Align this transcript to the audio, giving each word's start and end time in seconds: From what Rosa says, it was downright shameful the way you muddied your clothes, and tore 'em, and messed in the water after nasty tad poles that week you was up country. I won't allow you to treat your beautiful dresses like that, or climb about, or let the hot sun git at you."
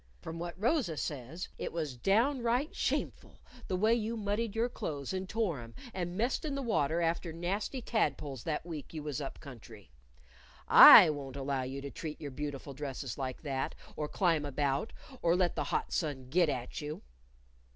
From 0.19 0.39
what 0.39 0.59
Rosa 0.59 0.97
says, 0.97 1.47
it 1.59 1.71
was 1.71 1.95
downright 1.95 2.75
shameful 2.75 3.39
the 3.67 3.75
way 3.77 3.93
you 3.93 4.17
muddied 4.17 4.55
your 4.55 4.67
clothes, 4.67 5.13
and 5.13 5.29
tore 5.29 5.59
'em, 5.61 5.75
and 5.93 6.17
messed 6.17 6.43
in 6.43 6.55
the 6.55 6.63
water 6.63 7.01
after 7.01 7.31
nasty 7.31 7.83
tad 7.83 8.17
poles 8.17 8.43
that 8.43 8.65
week 8.65 8.95
you 8.95 9.03
was 9.03 9.21
up 9.21 9.39
country. 9.39 9.91
I 10.67 11.11
won't 11.11 11.35
allow 11.35 11.61
you 11.61 11.81
to 11.81 11.91
treat 11.91 12.19
your 12.19 12.31
beautiful 12.31 12.73
dresses 12.73 13.19
like 13.19 13.43
that, 13.43 13.75
or 13.95 14.07
climb 14.07 14.43
about, 14.43 14.91
or 15.21 15.35
let 15.35 15.55
the 15.55 15.65
hot 15.65 15.91
sun 15.93 16.29
git 16.31 16.49
at 16.49 16.81
you." 16.81 17.03